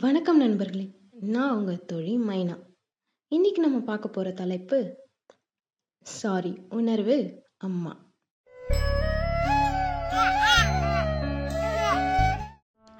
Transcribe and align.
வணக்கம் 0.00 0.38
நண்பர்களே. 0.38 0.84
நான் 1.12 1.56
உங்க 1.56 1.72
தோழி 1.74 2.18
மைனா. 2.18 2.54
இன்னைக்கு 3.28 3.60
நம்ம 3.62 3.78
பார்க்க 3.78 4.08
போற 4.08 4.30
தலைப்பு 4.30 4.78
சாரி 6.06 6.66
உணர்வு 6.68 7.16
அம்மா. 7.58 7.92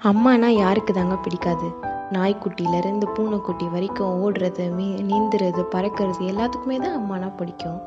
அம்மானா 0.01 0.47
யாருக்கு 0.47 0.93
தாங்க 0.93 1.15
பிடிக்காது? 1.15 1.69
நாய்க்குட்டியிலேருந்து 2.11 3.07
பூனைக்குட்டி 3.15 3.67
வரைக்கும் 3.67 4.21
ஓடுறது 4.23 4.75
மீ 4.75 4.87
நீந்துறது 5.01 5.63
பறக்கிறது 5.75 6.23
எல்லாத்துக்குமே 6.25 6.77
தான் 6.77 6.97
அம்மானா 7.01 7.35
பிடிக்கும். 7.35 7.79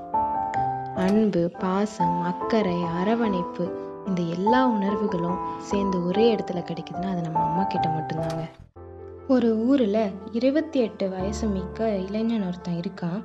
அன்பு 0.97 1.51
பாசம் 1.63 2.23
அக்கறை 2.23 2.83
அரவணைப்பு 2.83 3.65
இந்த 4.07 4.23
எல்லா 4.23 4.67
உணர்வுகளும் 4.67 5.41
சேர்ந்து 5.61 6.05
ஒரே 6.05 6.35
இடத்துல 6.35 6.63
கிடைக்குதுன்னா 6.71 7.11
அது 7.11 7.21
நம்ம 7.21 7.43
அம்மா 7.43 7.63
கிட்ட 7.63 7.89
மட்டும்தாங்க. 7.89 8.45
ஒரு 9.29 9.57
ஊரில் 9.57 10.11
இருபத்தி 10.33 10.81
எட்டு 10.81 11.11
வயசு 11.11 11.49
மிக்க 11.49 11.89
இளைஞன் 11.91 12.47
ஒருத்தன் 12.47 12.81
இருக்கான். 12.81 13.25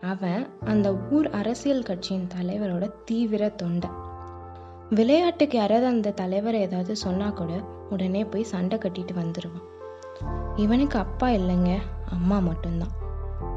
அவன் 0.00 0.48
அந்த 0.64 0.96
ஊர் 1.10 1.30
அரசியல் 1.30 1.82
கட்சியின் 1.82 2.28
தலைவரோட 2.36 2.92
தீவிர 3.04 3.48
தொண்டை 3.48 3.90
விளையாட்டுக்கு 4.90 5.58
யாராவது 5.58 5.86
அந்த 5.86 6.10
தலைவரை 6.10 6.60
ஏதாவது 6.60 6.96
சொன்னா 6.96 7.30
கூட 7.30 7.52
உடனே 7.90 8.24
போய் 8.24 8.42
சண்டை 8.42 8.78
கட்டிட்டு 8.78 9.14
வந்துடுவான் 9.14 9.64
இவனுக்கு 10.56 10.98
அப்பா 10.98 11.28
இல்லைங்க 11.28 11.78
அம்மா 12.10 12.38
மட்டும்தான். 12.38 12.94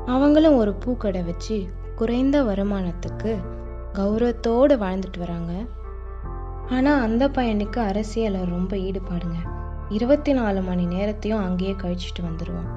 அவங்களும் 0.05 0.55
ஒரு 0.55 0.75
பூக்கடை 0.85 1.25
வச்சு 1.25 1.67
குறைந்த 1.95 2.43
வருமானத்துக்கு 2.43 3.37
கௌரவத்தோடு 3.93 4.75
வாழ்ந்துட்டு 4.77 5.19
வராங்க. 5.19 5.53
ஆனால் 6.69 7.01
அந்த 7.01 7.27
பையனுக்கு 7.27 7.79
அரசியலில் 7.79 8.49
ரொம்ப 8.49 8.75
ஈடுபாடுங்க. 8.75 9.57
இருபத்தி 9.89 10.33
நாலு 10.33 10.61
மணி 10.61 10.85
நேரத்தையும் 10.85 11.39
அங்கேயே 11.39 11.71
கழிச்சிட்டு 11.71 12.21
வந்துடுவான் 12.21 12.67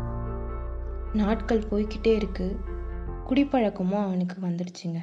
நாட்கள் 1.12 1.64
போய்கிட்டே 1.70 2.14
இருக்கு. 2.14 2.56
குடிப்பழக்கமும் 3.28 4.02
அவனுக்கு 4.02 4.36
வந்துடுச்சுங்க. 4.40 5.00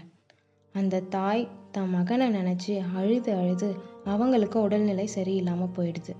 அந்த 0.73 0.99
தாய் 0.99 1.47
தன் 1.71 1.89
மகனை 1.89 2.27
நினச்சி 2.29 2.81
அழுது 2.95 3.35
அழுது 3.35 3.75
அவங்களுக்கு 4.05 4.61
உடல்நிலை 4.61 5.09
சரியில்லாமல் 5.15 5.75
போயிடுது. 5.75 6.15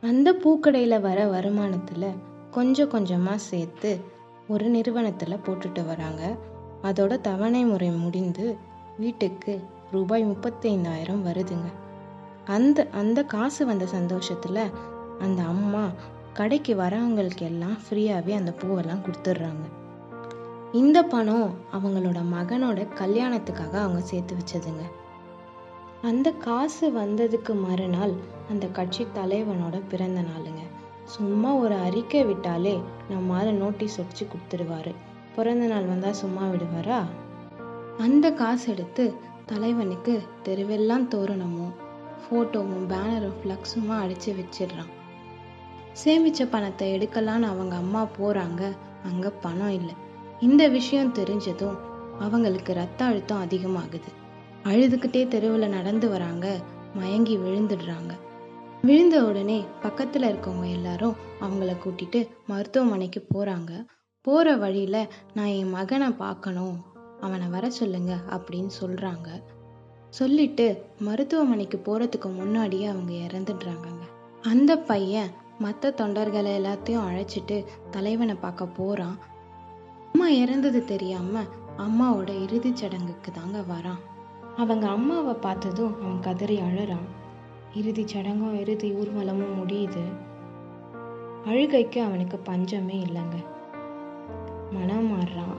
அந்த 0.00 0.32
பூக்கடையில் 0.32 1.00
வர 1.00 1.26
வருமானத்தில் 1.26 2.16
கொஞ்சம் 2.50 2.88
கொஞ்சமாக 2.88 3.38
சேர்த்து 3.38 4.00
ஒரு 4.48 4.68
நிறுவனத்தில் 4.68 5.42
போட்டுட்டு 5.46 5.86
வராங்க. 5.86 6.36
அதோட 6.82 7.20
தவணை 7.20 7.64
முறை 7.64 7.90
முடிந்து 7.90 8.56
வீட்டுக்கு 8.98 9.60
ரூபாய் 9.90 10.24
முப்பத்தைந்தாயிரம் 10.24 11.24
வருதுங்க. 11.24 11.72
அந்த 12.44 12.86
அந்த 12.92 13.22
காசு 13.24 13.66
வந்த 13.66 13.86
சந்தோஷத்தில் 13.86 14.96
அந்த 15.20 15.42
அம்மா 15.42 15.84
கடைக்கு 16.32 16.74
வரவங்களுக்கு 16.74 17.42
எல்லாம் 17.42 17.76
ஃப்ரீயாகவே 17.84 18.34
அந்த 18.34 18.54
பூவெல்லாம் 18.60 19.04
கொடுத்துட்றாங்க. 19.04 19.66
இந்த 20.72 21.02
பணம் 21.02 21.54
அவங்களோட 21.72 22.18
மகனோட 22.34 22.86
கல்யாணத்துக்காக 22.98 23.74
அவங்க 23.80 24.00
சேர்த்து 24.00 24.34
வச்சதுங்க. 24.34 24.84
அந்த 26.02 26.30
காசு 26.30 26.90
வந்ததுக்கு 26.90 27.54
மறுநாள் 27.68 28.12
அந்த 28.50 28.66
கட்சி 28.66 29.06
தலைவனோட 29.14 29.82
பிறந்த 29.88 30.20
நாளுங்க. 30.20 30.62
சும்மா 31.04 31.54
ஒரு 31.54 31.74
அறிக்கை 31.74 32.24
விட்டாலே 32.24 32.80
நம்மால 33.10 33.50
நோட்டீஸ் 33.52 33.96
வச்சு 33.96 34.26
கொடுத்துருவாரு 34.26 34.94
பிறந்த 35.36 35.66
நாள் 35.66 35.84
வந்தா 35.84 36.12
சும்மா 36.12 36.42
விடுவாரா? 36.48 37.00
அந்த 37.98 38.32
காசு 38.32 38.72
எடுத்து 38.72 39.14
தலைவனுக்கு 39.46 40.22
தெருவெல்லாம் 40.44 41.08
தோரணமும் 41.08 41.74
ஃபோட்டோவும் 42.22 42.86
பேனரும் 42.88 43.38
ஃப்ளக்ஸுமா 43.40 43.96
அடிச்சு 44.04 44.36
வச்சிடுறான். 44.40 44.92
சேமித்த 46.04 46.46
பணத்தை 46.50 46.86
எடுக்கலான்னு 46.96 47.46
அவங்க 47.52 47.74
அம்மா 47.76 48.06
போகிறாங்க 48.18 48.62
அங்கே 49.04 49.30
பணம் 49.40 49.70
இல்லை. 49.70 49.94
இந்த 50.40 50.68
விஷயம் 50.68 51.14
தெரிஞ்சதும் 51.14 51.78
அவங்களுக்கு 52.18 52.72
ரத்த 52.72 53.04
அழுத்தம் 53.04 53.44
அதிகமாகுது. 53.44 54.10
அழுதுகிட்டே 54.64 55.28
தெருவில் 55.28 55.68
நடந்து 55.68 56.08
வராங்க. 56.08 56.46
மயங்கி 56.94 57.36
விழுந்துடுறாங்க. 57.36 58.12
விழுந்த 58.82 59.24
உடனே 59.24 59.64
பக்கத்தில் 59.82 60.22
இருக்கவங்க 60.22 60.68
எல்லாரும் 60.72 61.16
அவங்கள 61.40 61.72
கூட்டிட்டு 61.84 62.20
மருத்துவமனைக்கு 62.46 63.26
போகிறாங்க 63.34 63.72
போகிற 64.26 64.56
வழியில 64.56 64.96
நான் 65.34 65.52
என் 65.58 65.70
மகனை 65.70 66.08
பார்க்கணும். 66.10 66.76
அவனை 67.20 67.46
வர 67.46 67.70
சொல்லுங்க 67.70 68.12
அப்படின்னு 68.30 68.70
சொல்கிறாங்க 68.80 69.28
சொல்லிட்டு 70.10 70.66
மருத்துவமனைக்கு 70.98 71.78
போகிறதுக்கு 71.86 72.28
முன்னாடியே 72.34 72.86
அவங்க 72.86 73.12
இறந்துடுறாங்கங்க. 73.26 74.04
அந்த 74.42 74.72
பையன் 74.78 75.30
மற்ற 75.58 75.94
தொண்டர்களை 75.96 76.50
எல்லாத்தையும் 76.60 77.06
அழைச்சிட்டு 77.10 77.66
தலைவனை 77.90 78.34
பார்க்க 78.34 78.66
போறான். 78.66 79.18
அம்மா 80.12 80.28
இறந்தது 80.28 80.84
தெரியாம 80.84 81.42
அம்மாவோட 81.76 82.42
இறுதிச் 82.42 82.76
சடங்குக்கு 82.76 83.32
தாங்க 83.32 83.60
வரான். 83.60 83.98
அவங்க 84.56 84.88
அம்மாவை 84.88 85.34
பார்த்ததும் 85.34 86.00
அவன் 86.00 86.20
கதறி 86.20 86.60
அழறான். 86.60 87.06
இறுதிச் 87.74 88.16
சடங்கும் 88.16 88.60
இறுதி 88.60 88.92
ஊர்வலமும் 88.92 89.54
முடியுது. 89.62 90.02
அழுகைக்கு 91.44 92.02
அவனுக்கு 92.02 92.38
பஞ்சமே 92.38 93.04
இல்லைங்க. 93.04 93.44
மனம் 94.70 95.12
மாறுறான். 95.12 95.56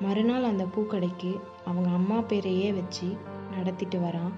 மறுநாள் 0.00 0.44
அந்த 0.44 0.64
பூக்கடைக்கு 0.64 1.40
அவங்க 1.64 1.90
அம்மா 1.90 2.18
பேரையே 2.18 2.74
வச்சு 2.74 3.16
நடத்திட்டு 3.56 3.98
வரான். 3.98 4.32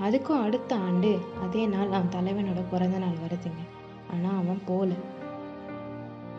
அதுக்கும் 0.00 0.42
அடுத்த 0.42 0.76
ஆண்டு 0.76 1.18
அதே 1.42 1.66
நாள் 1.66 1.92
அவன் 1.92 2.08
தலைவனோட 2.08 2.64
பிறந்த 2.70 2.98
நாள் 2.98 3.18
வருதுங்க. 3.26 3.80
ஆனால் 4.12 4.38
அவன் 4.38 4.62
போல. 4.66 4.90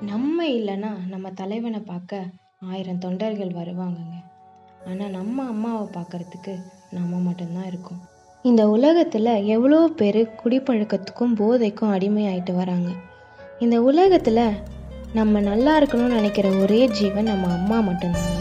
நம்ம 0.02 0.48
இல்லைன்னா 0.48 0.92
நம்ம 1.10 1.30
தலைவனை 1.30 1.80
பார்க்க 1.80 2.24
ஆயிரம் 2.60 2.98
தொண்டர்கள் 2.98 3.58
வருவாங்கங்க. 3.58 4.18
ஆனால் 4.88 5.10
நம்ம 5.10 5.46
அம்மாவை 5.48 5.86
பார்க்கறதுக்கு 5.98 6.56
நம்ம 6.90 7.18
மட்டும்தான் 7.18 7.66
இருக்கோம். 7.66 8.02
இந்த 8.46 8.70
உலகத்தில் 8.70 9.32
எவ்வளோ 9.46 9.88
பேர் 9.96 10.22
குடிப்பழக்கத்துக்கும் 10.42 11.36
போதைக்கும் 11.38 11.94
அடிமையாயிட்டு 11.96 12.54
வராங்க. 12.56 12.92
இந்த 13.60 13.82
உலகத்தில் 13.82 14.46
நம்ம 15.14 15.40
நல்லா 15.40 15.80
இருக்கணும்னு 15.80 16.18
நினைக்கிற 16.20 16.50
ஒரே 16.50 16.88
ஜீவன் 16.88 17.24
நம்ம 17.24 17.52
அம்மா 17.54 17.78
மட்டும்தாங்க. 17.80 18.40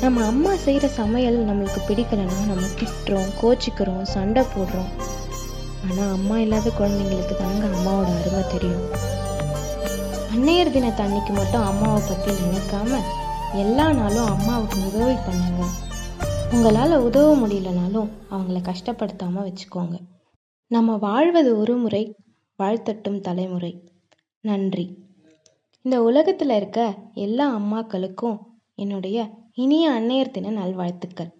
நம்ம 0.00 0.24
அம்மா 0.26 0.52
செய்கிற 0.56 0.86
சமையல் 0.88 1.38
நம்மளுக்கு 1.48 1.80
பிடிக்கலைன்னா 1.88 2.38
நம்ம 2.46 2.68
திட்டுறோம் 2.78 3.32
கோச்சிக்கிறோம் 3.42 4.02
சண்டை 4.02 4.44
போடுறோம். 4.54 4.90
ஆனால் 5.86 6.12
அம்மா 6.12 6.38
இல்லாத 6.38 6.70
குழந்தைங்களுக்கு 6.70 7.36
தாங்க 7.36 7.66
அம்மாவோட 7.66 8.10
அருமை 8.18 8.42
தெரியும். 8.52 8.84
அன்னையர் 10.34 10.70
தினத்து 10.70 11.02
அன்னைக்கு 11.02 11.32
மட்டும் 11.32 11.62
அம்மாவை 11.62 12.02
பற்றி 12.08 12.32
நினைக்காம 12.44 13.00
எல்லா 13.52 13.92
நாளும் 13.92 14.26
அம்மாவுக்கு 14.26 14.76
உதவி 14.86 15.16
பண்ணுங்க. 15.26 15.62
உங்களால் 16.52 16.94
உதவ 16.98 17.34
முடியலனாலும் 17.36 18.08
அவங்கள 18.30 18.60
கஷ்டப்படுத்தாமல் 18.70 19.46
வச்சுக்கோங்க. 19.48 19.96
நம்ம 20.66 20.96
வாழ்வது 20.96 21.58
ஒரு 21.58 21.76
முறை 21.76 22.16
வாழ்த்தட்டும் 22.58 23.20
தலைமுறை. 23.20 23.72
நன்றி. 24.40 24.86
இந்த 25.82 26.02
உலகத்தில் 26.02 26.50
இருக்க 26.50 26.94
எல்லா 27.14 27.46
அம்மாக்களுக்கும் 27.56 28.38
என்னுடைய 28.74 29.28
இனிய 29.54 29.90
அன்னையர் 29.90 30.30
தின 30.30 30.50
நல்வாழ்த்துக்கள். 30.50 31.30